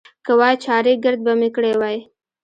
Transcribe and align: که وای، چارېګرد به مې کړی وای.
که 0.25 0.31
وای، 0.39 0.55
چارېګرد 0.63 1.19
به 1.25 1.33
مې 1.39 1.49
کړی 1.55 1.73
وای. 1.79 1.97